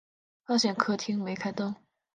[0.47, 1.75] 发现客厅没开灯